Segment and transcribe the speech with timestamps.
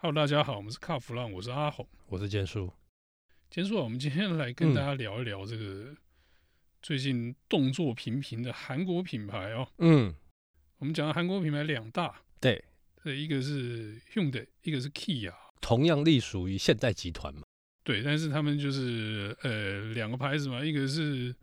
[0.00, 2.72] Hello，大家好，我们是卡弗朗，我是阿红，我是坚叔。
[3.50, 5.92] 坚叔啊，我们今天来跟大家聊一聊这个
[6.80, 9.68] 最近动作频频的韩国品牌哦。
[9.78, 10.14] 嗯，
[10.76, 12.64] 我们讲的韩国品牌两大，对，
[13.06, 17.42] 一个是 Hyundai，一个是 Kia，同样隶属于现代集团嘛。
[17.82, 21.34] 对，但是他们就是呃两个牌子嘛，一个是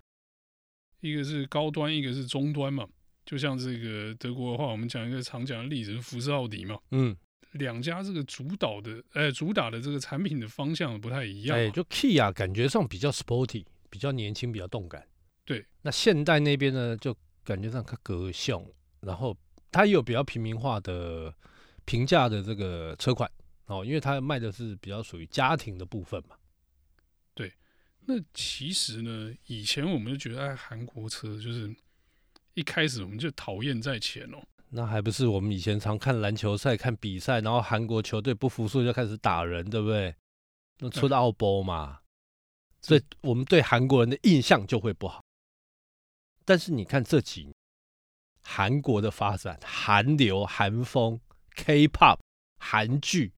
[1.01, 2.87] 一个是高端，一个是中端嘛。
[3.25, 6.79] 就像这个德国的话，我们讲一个常讲的例子，福斯、奥迪嘛。
[6.91, 7.13] 嗯。
[7.53, 11.57] 两家这个主导的，呃，主打的这个产品的方向不太一样。
[11.57, 15.07] 哎，就 Kia 感觉上比较 sporty，比较年轻，比较动感。
[15.45, 18.63] 对，那现代那边呢，就感觉上它格像，
[19.01, 19.37] 然后
[19.71, 21.33] 它也有比较平民化的
[21.85, 23.29] 平价的这个车款
[23.67, 26.35] 哦，因为它卖的是比较属于家庭的部分嘛。
[27.33, 27.53] 对，
[28.05, 31.73] 那其实呢，以前我们就觉得，哎，韩国车就是
[32.55, 34.43] 一开始我们就讨厌在前哦。
[34.75, 40.13] 那还不是我们以前常看篮球赛、看比赛，然后韩国球队不服输就开始打人，对不对？
[40.79, 42.01] 那出奥波嘛，
[42.81, 45.23] 所以我们对韩国人的印象就会不好。
[46.43, 47.53] 但是你看这几年
[48.43, 51.21] 韩国的发展，韩流、韩风、
[51.55, 52.19] K-pop、
[52.59, 53.31] 韩剧，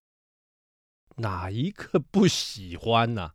[1.18, 3.34] 哪一个不喜欢呐、啊？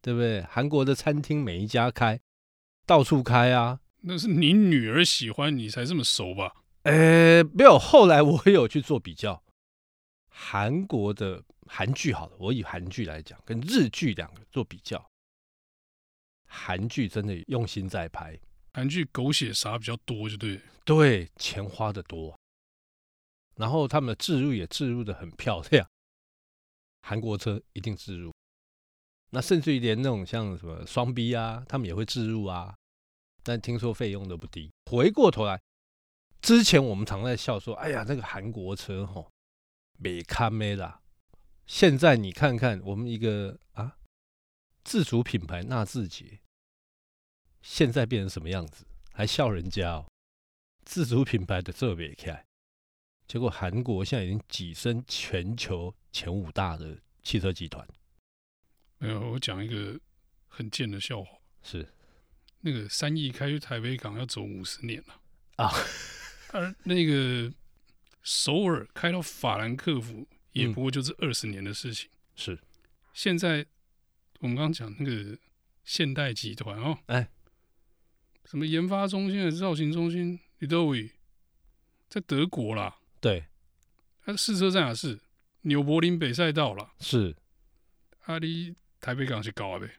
[0.00, 0.40] 对不对？
[0.42, 2.20] 韩国的餐厅每一家开，
[2.86, 3.80] 到处开啊。
[4.02, 6.54] 那是你女儿喜欢你才这么熟吧？
[6.84, 7.78] 呃，没有。
[7.78, 9.42] 后来我也有去做比较，
[10.28, 15.10] 韩国的韩剧好了，我以韩剧来讲，跟日剧两个做比较，
[16.46, 18.38] 韩剧真的用心在拍，
[18.74, 22.38] 韩剧狗血啥比较多，就对，对，钱花的多，
[23.56, 25.88] 然后他们的置入也置入的很漂亮，
[27.00, 28.30] 韩国车一定置入，
[29.30, 32.76] 那甚至于连那种像什么双 B 啊，他们也会置入啊，
[33.42, 34.70] 但听说费用都不低。
[34.90, 35.58] 回过头来。
[36.44, 39.32] 之前我们常在笑说：“哎呀，那个韩国车吼，
[39.96, 41.00] 没看没啦。”
[41.66, 43.96] 现在你看看我们一个啊
[44.82, 46.40] 自主品牌纳智捷，
[47.62, 48.84] 现在变成什么样子？
[49.10, 50.06] 还笑人家哦，
[50.84, 52.44] 自主品牌的这没开，
[53.26, 57.88] 结果韩国现在已经跻身全球前五大的汽车集团。
[58.98, 59.98] 没有，我讲一个
[60.48, 61.88] 很贱的笑话，是
[62.60, 65.22] 那个三亿开去台北港要走五十年了
[65.56, 65.72] 啊。
[66.54, 67.52] 而那个
[68.22, 72.08] 首尔开到法兰克福，也不过就是二十年的事情。
[72.08, 72.58] 嗯、是，
[73.12, 73.66] 现在
[74.38, 75.36] 我们刚刚讲那个
[75.82, 77.28] 现代集团哦，哎，
[78.44, 81.10] 什么研发中心的造型中心，你都会
[82.08, 82.98] 在德国啦。
[83.20, 83.46] 对，
[84.24, 85.20] 它的试车在哪是？
[85.62, 86.94] 纽柏林北赛道啦。
[87.00, 87.34] 是，
[88.26, 89.90] 阿里台北港是高阿北，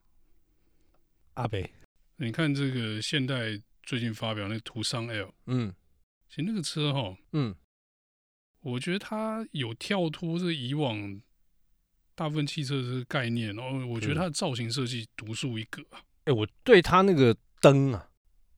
[1.33, 1.69] 阿北，
[2.15, 5.75] 你看这个现代最近发表那个途尚 L，嗯。
[6.35, 7.55] 其实那个车哈，嗯，
[8.59, 11.21] 我觉得它有跳脱这以往
[12.13, 16.03] 大部分汽车的这个概念，然后我觉得它的造型设计独树一格啊。
[16.25, 18.09] 哎，我对它那个灯啊，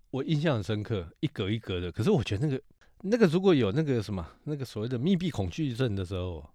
[0.10, 1.92] 我印象很深刻，一格一格的。
[1.92, 2.64] 可是我觉得那个
[3.02, 6.50] 那个如果有那个什么那个所谓的密闭恐惧症的时候，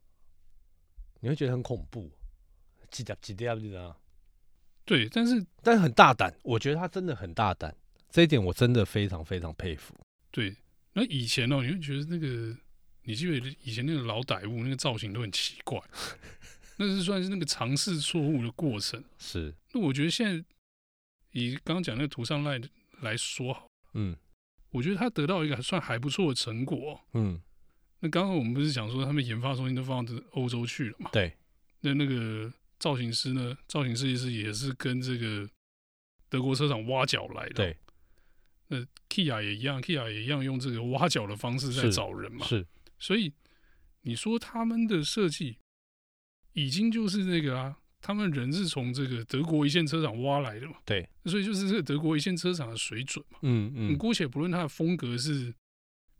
[1.20, 2.10] 你会觉得很恐怖，
[2.90, 3.96] 几掉几掉的啊。
[4.84, 7.72] 对，但是但是很大胆，我觉得它真的很大胆，
[8.10, 9.94] 这一点我真的非常非常佩服。
[10.32, 10.56] 对。
[10.94, 12.56] 那以前哦，你会觉得那个，
[13.04, 15.80] 你记得以前那个老歹物那个造型都很奇怪，
[16.76, 19.02] 那是算是那个尝试错误的过程。
[19.18, 19.54] 是。
[19.72, 20.44] 那我觉得现在
[21.32, 22.60] 以刚刚讲那个图上来
[23.00, 24.16] 来说好，嗯，
[24.70, 27.00] 我觉得他得到一个还算还不错的成果。
[27.14, 27.40] 嗯。
[28.00, 31.08] 那刚刚我们不是讲说他们研发中心都放到欧洲去了嘛？
[31.12, 31.32] 对。
[31.80, 33.56] 那那个造型师呢？
[33.66, 35.48] 造型设计师也是跟这个
[36.28, 37.54] 德国车厂挖角来的。
[37.54, 37.76] 对。
[38.72, 42.46] 那 Kia 也一样，Kia 也一样用这个挖角的方式在找人嘛。
[42.46, 42.66] 是，是，
[42.98, 43.30] 所以
[44.00, 45.58] 你说他们的设计
[46.54, 50.76] 已经就是那个啊，他们人是从这个德国一线车厂挖来的嘛。
[50.86, 53.38] 对，所以就是这个德国一线车厂的水准嘛。
[53.42, 53.92] 嗯嗯。
[53.92, 55.54] 你姑且不论它的风格是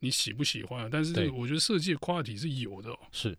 [0.01, 2.99] 你喜不喜欢，但是这个我觉得设计的 quality 是有的哦。
[3.11, 3.39] 是。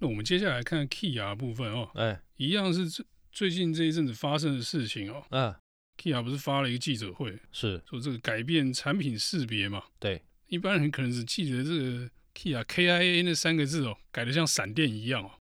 [0.00, 1.88] 那我们接下来看 Kia 的部分哦。
[1.94, 5.24] 哎，一样是最最近这一阵子发生的事情哦。
[5.30, 5.54] 嗯。
[5.98, 9.82] Kia 不是发了一个记者会，是说这个改变产品识别嘛？
[9.98, 15.32] 对，一般人可能只记得这个 Kia KIA 那三个字哦，改的像闪电一样哦。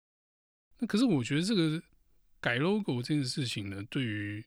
[0.79, 1.83] 那可是我觉得这个
[2.41, 4.45] 改 logo 这件事情呢，对于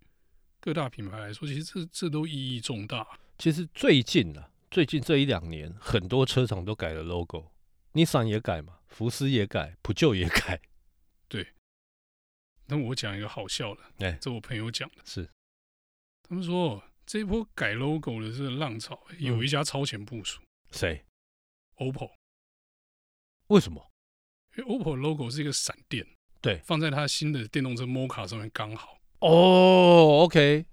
[0.59, 3.07] 各大品牌来说，其实这这都意义重大。
[3.37, 10.59] 其实最近啊，最近这一两年，很多车厂都改了 logo，Nissan 也改嘛，福斯也改，普旧也改。
[11.27, 11.47] 对。
[12.67, 15.29] 那我讲一个好笑的，哎，这我朋友讲的是。
[16.29, 20.39] 他们说这一波改 logo 的这个浪潮，有一家超前部署。
[20.71, 21.03] 谁
[21.77, 22.11] ？OPPO。
[23.47, 23.91] 为什么？
[24.55, 26.05] 因为 OPPO logo 是一个闪电，
[26.39, 28.99] 对，放在它新的电动车 Mocha 上面刚好。
[29.21, 30.67] 哦，OK，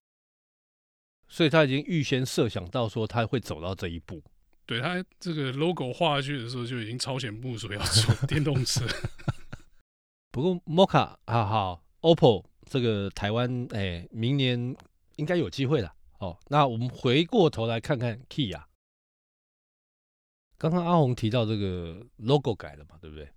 [1.26, 4.22] 所以他已经预先设想到说他会走到这一步。
[4.66, 8.86] 对，他这个 logo 画下去的时候就已经超前部署要做电动车。
[10.30, 14.76] 不过 Mocha 好好，OPPO 这个台湾哎，明年
[15.16, 15.94] 应该有机会了。
[16.18, 18.64] 哦，那我们回过头来看看 Kia。
[20.56, 23.28] 刚刚阿红提到这个 logo 改了嘛，对不对？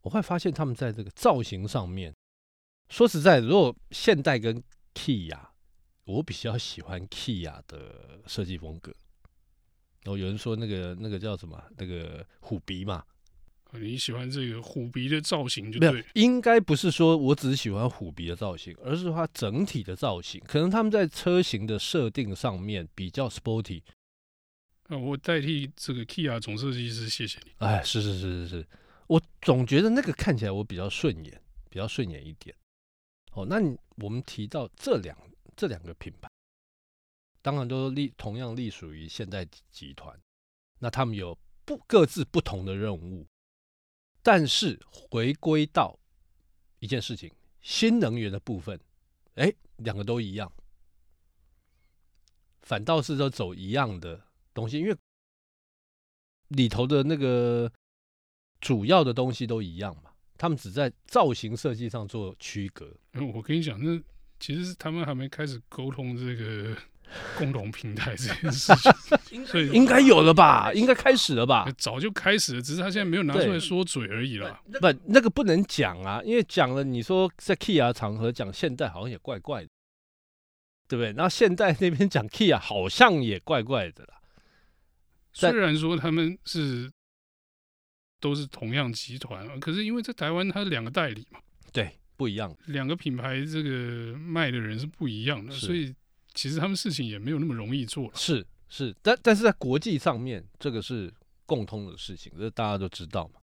[0.00, 2.14] 我会发现他们在这个造型上面。
[2.88, 4.62] 说实在，如果现代跟
[4.94, 5.38] Kia，
[6.04, 8.92] 我比较喜欢 Kia 的设计风格。
[10.02, 11.62] 然后有人说那个那个叫什么？
[11.76, 13.04] 那个虎鼻嘛？
[13.80, 16.04] 你喜欢这个虎鼻的造型就对？
[16.14, 20.40] 应该不是说我只是喜欢虎鼻的造型，而是它整体的造型。
[20.46, 23.82] 可能他们在车型的设定上面比较 sporty。
[24.88, 27.52] 那我代替这个 Kia 总设计师，谢谢你。
[27.58, 28.68] 哎，是是是是是，
[29.06, 31.40] 我总觉得那个看起来我比较顺眼，
[31.70, 32.54] 比较顺眼一点。
[33.32, 35.16] 哦，那你我们提到这两
[35.56, 36.28] 这两个品牌，
[37.40, 40.14] 当然都隶同样隶属于现代集团，
[40.78, 43.26] 那他们有不各自不同的任务，
[44.24, 45.98] 但是回归到
[46.78, 47.30] 一件事情，
[47.60, 48.80] 新能源的部分，
[49.34, 50.50] 哎，两个都一样，
[52.62, 54.24] 反倒是都走一样的
[54.54, 54.96] 东西，因为
[56.48, 57.70] 里头的那个
[58.62, 60.10] 主要的东西都一样嘛。
[60.38, 62.96] 他们只在造型设计上做区隔。
[63.34, 64.02] 我跟你讲，那
[64.40, 66.74] 其实是他们还没开始沟通这个
[67.36, 68.72] 共同平台这件事
[69.24, 70.72] 情， 所以应该有了吧？
[70.72, 71.66] 应该开始了吧？
[71.78, 74.60] 早就开始了，只是他现在没有拿出来说嘴而已啦。
[74.80, 79.68] 不，那个不能讲啊，因为讲了，你说在 Kia 场合讲现代好像也怪怪的，
[80.88, 81.12] 对不对？
[81.12, 84.14] 那现代那边讲 Kia 好像也怪怪的啦。
[85.32, 86.90] 虽然说他们是。
[88.20, 91.38] 都是同样集团，可是因为在台湾它是两个代理嘛，
[91.74, 95.94] 对，不一样，两个品牌这个卖的人是不一样的，所以
[96.34, 98.10] 其实他们事情也没有那么容易做。
[98.14, 101.12] 是是，但但是在国际上面，这个是
[101.46, 103.40] 共通的事情，这大家都知道嘛。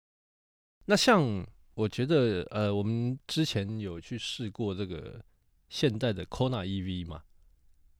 [0.87, 5.23] 那像我觉得，呃，我们之前有去试过这个
[5.69, 7.23] 现代的 Kona EV 嘛，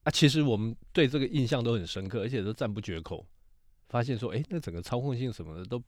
[0.03, 3.25] 啊，其实我们对这个印象都很深刻，而且都赞不绝口，
[3.87, 5.81] 发现说，哎，那整个操控性什么的都。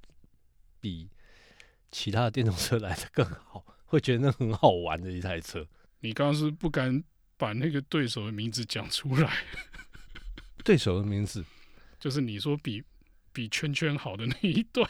[0.84, 1.08] 比
[1.92, 5.64] 其他的电动车来的更好，会觉得那很好玩的一台车。
[6.00, 7.04] 你刚刚是不敢
[7.42, 9.44] 把那个对手的名字讲出来？
[10.64, 11.44] 对手的名字
[12.00, 12.84] 就是你说比
[13.34, 14.88] 比圈圈好的那一段。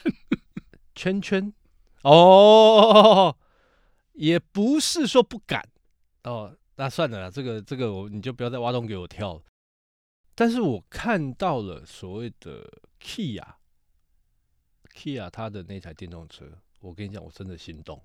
[0.94, 1.54] 圈圈
[2.02, 3.38] 哦，
[4.12, 5.66] 也不是说不敢
[6.24, 6.58] 哦。
[6.76, 9.44] 那算了啦，这个这个我你就不要再挖洞给我跳了。
[10.36, 12.70] 但是我看到了所谓的
[13.00, 13.46] Kia。
[14.94, 16.46] Kia 他的那台电动车，
[16.82, 18.04] 我跟你讲，我真的心动。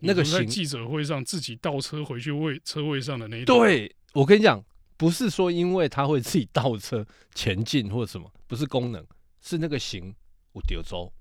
[0.00, 4.62] 那个在记者会上自己倒车回去位车位上的那一对，我跟你讲，
[4.96, 9.04] 不是说因为他会自己倒车前进或者什么，不是功能，
[9.40, 10.14] 是那个型
[10.52, 11.12] 我丢走。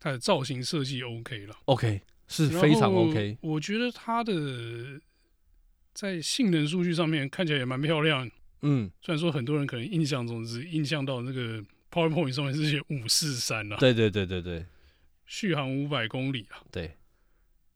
[0.00, 3.38] 它的造型设计 OK 了，OK 是非常 OK。
[3.40, 5.00] 我觉得它的
[5.92, 8.30] 在性能数据上面看起来也蛮漂亮。
[8.62, 11.64] 嗯，虽然说很多人可能印象中是印象到那个。
[11.90, 14.66] PowerPoint 上面是写五四三啊，对对对对对，
[15.26, 16.92] 续航五百公里啊，对，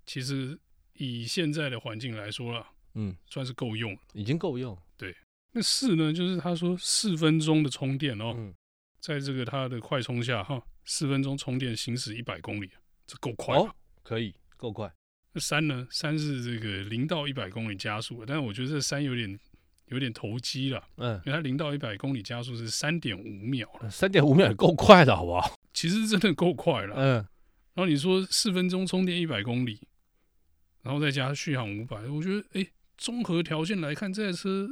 [0.08, 0.59] 其实
[0.94, 4.76] 以现在的环境来说啦，嗯，算是够用，已经够用。
[4.97, 5.14] 对，
[5.52, 8.54] 那四呢，就是他说四分钟的充电哦，嗯、
[9.00, 12.71] 在这个它的快充下哈，四分钟充电行驶一百公里，
[13.06, 13.71] 这够快哦，
[14.02, 14.90] 可以够快。
[15.33, 19.38] 那三呢，三是这个零到一百公里加速，但是我觉得这三有点。
[19.90, 25.50] 有点投机了，嗯，因为它零到一百公里加速是三点五秒了，三点五秒也够快的，好不好？
[25.73, 27.14] 其实真的够快了，嗯。
[27.73, 29.80] 然后你说四分钟充电一百公里，
[30.88, 32.66] 然后再加续航五百，我觉得，哎，
[32.97, 34.66] 综合条件来看，这台车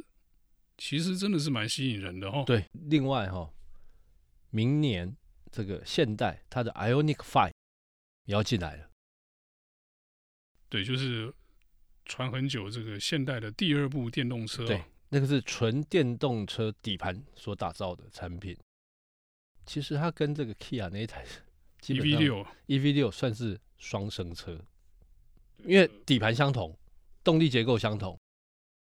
[0.78, 2.42] 其实真的是蛮吸引人的哈。
[2.44, 3.52] 对，另外哈，
[4.48, 5.14] 明年
[5.52, 7.52] 这个现代它的 Ionic Five
[8.24, 8.88] 也要进来了，
[10.70, 11.34] 对，就是
[12.06, 14.82] 传很久这个现代的第二部电动车，对。
[15.10, 18.56] 那个是纯电动车底盘所打造的产品，
[19.66, 21.26] 其实它跟这个 Kia 那一台
[21.82, 24.64] EV 六 EV 六算是双生车，
[25.66, 26.76] 因为底盘相同，
[27.24, 28.18] 动力结构相同，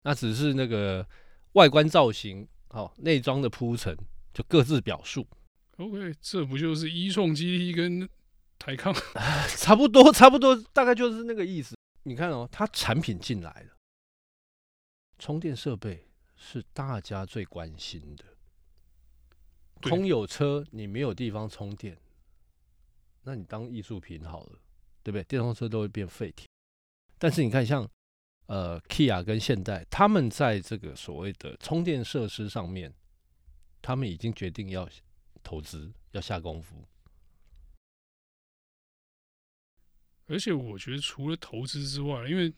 [0.02, 1.06] 那只是那个
[1.52, 3.96] 外观造型、好内装的铺陈
[4.32, 5.26] 就各自表述。
[5.78, 8.08] OK，这不就是一创 GT 跟
[8.58, 8.94] 台康
[9.56, 11.76] 差不多，差不多，大概就是那个意思。
[12.04, 13.76] 你看哦，它产品进来了，
[15.18, 16.04] 充电设备。
[16.38, 18.22] 是大家最关心的。
[19.88, 21.96] 空有车，你没有地方充电，
[23.22, 24.58] 那你当艺术品好了，
[25.02, 25.24] 对不对？
[25.24, 26.46] 电动车都会变废铁。
[27.18, 27.88] 但是你看，像
[28.46, 32.92] 呃，Kia 跟现代，他们在这个所谓的充电设施上面，
[33.80, 34.88] 他们已经决定要
[35.42, 36.84] 投资，要下功夫。
[40.26, 42.52] 而且我觉得，除了投资之外，因为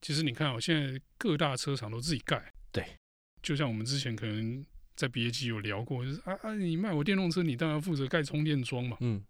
[0.00, 2.52] 其实你看哦，现在各大车厂都自己盖。
[2.72, 2.96] 对，
[3.42, 4.64] 就像我们之前可能
[4.94, 8.96] 在别集有聊过，就是啊啊，你卖我电动车，你当然负责盖充电桩嘛。
[9.00, 9.24] 嗯。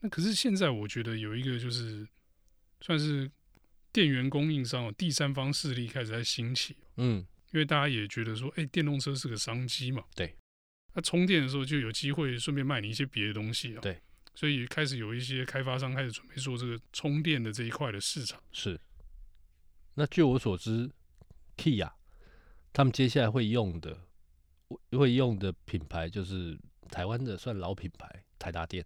[0.00, 2.08] 那可是现在我觉得有一个就是
[2.80, 3.30] 算是
[3.92, 6.76] 电源供应商哦，第三方势力开始在兴起。
[6.96, 7.26] 嗯。
[7.52, 10.04] 因为大家也觉得说，哎，电动车是个商机嘛。
[10.14, 10.36] 对。
[10.92, 13.80] 那充电的时候就有机会顺便卖你一些别的东西啊。
[13.80, 13.98] 对。
[14.34, 18.38] 所以开始有一些开发商开始准备做这个充电的这一块的市场。
[18.52, 18.78] 是。
[19.94, 20.90] 那据我所知
[21.56, 21.90] ，Kia
[22.72, 23.98] 他们接下来会用的
[24.90, 26.56] 会用的品牌就是
[26.90, 28.84] 台湾的算老品牌台达电。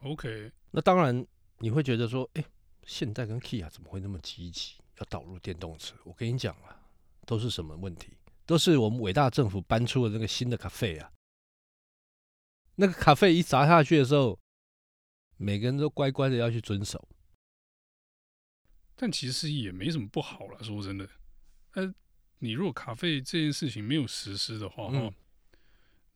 [0.00, 0.52] OK。
[0.70, 1.26] 那当然
[1.58, 2.44] 你会觉得说，哎，
[2.86, 5.96] 现代跟 Kia 怎么会那么积极要导入电动车？
[6.04, 6.80] 我跟你讲啊，
[7.26, 8.16] 都是什么问题？
[8.46, 11.10] 都是我们伟大政府搬出了那个新的咖啡啊。
[12.76, 14.38] 那个咖啡一砸下去的时候，
[15.36, 17.08] 每个人都乖乖的要去遵守。
[18.96, 21.08] 但其实也没什么不好了，说真的。
[21.72, 21.94] 呃，
[22.38, 25.12] 你如果咖啡这件事情没有实施的话，嗯，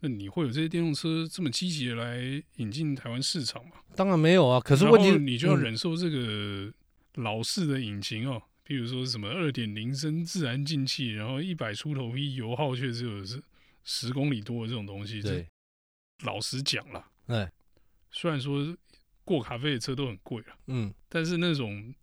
[0.01, 3.73] 那你会有这些电动车这么积极的来引进台湾市场吗？
[3.97, 4.61] 当然没有啊。
[4.61, 6.73] 可是问题你就要忍受这个
[7.15, 13.43] 老式的引擎哦，比如说什么二点零升自然进气，然后一百出头匹，油耗却只有是
[13.85, 15.21] 十公里多的这种东西。
[15.23, 15.47] 对。
[16.25, 17.49] 老实讲了，哎，
[18.11, 18.77] 虽然说
[19.25, 21.95] 过咖啡的车都很贵了，嗯，但是那种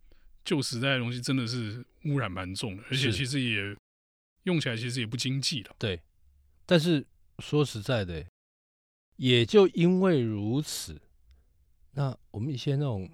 [0.46, 3.76] 旧时代的东西真的是污染蛮重的，而且其实也
[4.44, 5.76] 用起来其实也不经济的。
[5.78, 6.02] 对，
[6.66, 7.06] 但是
[7.40, 8.26] 说实在的，
[9.18, 11.02] 也就因为如此，
[11.92, 13.10] 那我们一些那种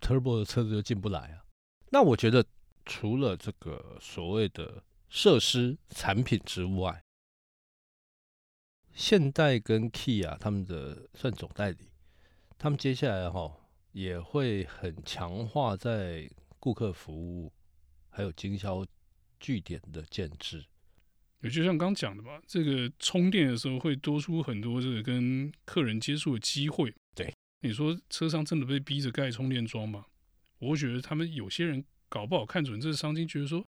[0.00, 1.44] turbo 的车子就进不来啊。
[1.90, 2.44] 那我觉得
[2.84, 7.02] 除了这个所谓的设施产品之外，
[8.94, 11.90] 现代跟 Kia 他们的算总代理，
[12.58, 13.54] 他们接下来哈
[13.92, 17.52] 也会很强化在顾客服务
[18.10, 18.86] 还有经销
[19.40, 20.64] 据点的建制。
[21.42, 26.94] 也就像刚讲的嘛，这个充电的时候会多出很多这个跟客人接触的机会。
[27.14, 30.06] 对，你说车商真的被逼着盖充电桩吗？
[30.58, 33.64] 我觉得他们有些人搞不好看准这个商机，觉得说，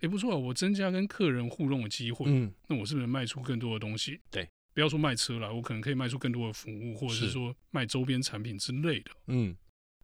[0.00, 4.20] 哎，不错啊，我增加跟客人互动的机会，嗯，那我是不是能卖出更多的东西？
[4.30, 4.48] 对。
[4.74, 9.10] 不要说卖车了，我可能可以卖出更多的服务，或者是说卖周边产品之类的。
[9.26, 9.56] 嗯，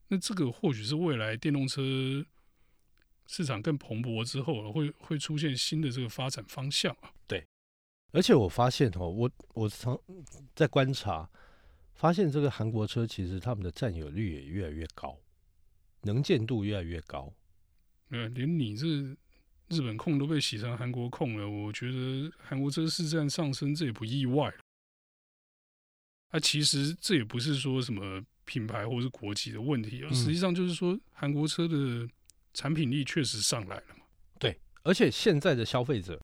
[0.09, 1.81] 那这个或许是未来电动车
[3.27, 7.11] 市场更蓬勃之后，会会出现新的这个发展方向啊。
[7.27, 7.47] 对，
[8.13, 9.99] 而且我发现哦，我我常
[10.55, 11.29] 在观察，
[11.95, 15.19] 发现这个韩国车其实他们的占有率也越来越高，
[16.03, 17.33] 能见度越来越高。
[18.11, 18.87] 呃，连你这。
[19.69, 24.55] 日本控都被洗成韩国控了，我觉得韩国车市占上升，这也不意外。
[26.29, 32.07] 啊，其实这也不是说什么品牌或是国籍的问题啊，实际上就是说韩国车的
[32.55, 34.07] 产品力确实上来了嘛。
[34.39, 36.19] 对，而且现在的消费者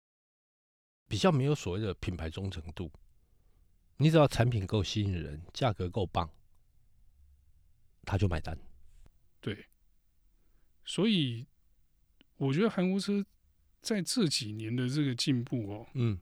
[1.07, 2.91] 比较没有所谓的品牌忠诚度，
[3.99, 6.31] 你只要产品够吸引人，价格够棒，
[8.05, 8.59] 他就买单。
[9.43, 9.67] 对，
[10.87, 11.47] 所以。
[12.41, 13.23] 我觉得韩国车
[13.83, 16.19] 在这几年的这个进步哦，嗯，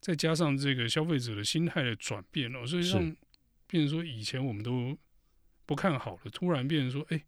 [0.00, 3.02] 再加上这个消费者的心态的转变哦，所以让
[3.66, 4.96] 变成说以前我们都
[5.66, 7.24] 不看好了，突然变成说，哎，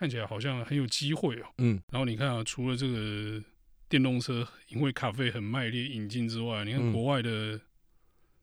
[0.00, 1.78] 看起来好像很有机会哦，嗯。
[1.92, 3.38] 然后你看啊，除了这个
[3.86, 7.60] 电动车因为咖啡很卖力引进之外，你看国外的，嗯、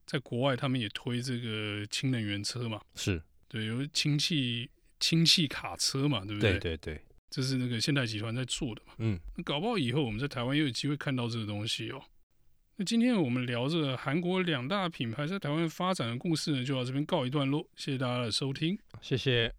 [0.06, 6.60] 在国外他们也推这个氢能源车嘛，是对，有氢气氢气卡车嘛，对不对？
[6.60, 7.02] 对对对。
[7.32, 8.94] 这是那个现代集团在做的嘛？
[9.00, 12.00] 嗯，那搞不好以后我们在台湾也有机会看到这个东西哦。
[12.76, 17.68] 那今天我们聊这个韩国两大品牌在台湾发展的故事呢，就到这边告一段落。
[17.76, 19.52] 谢谢大家的收听，谢谢。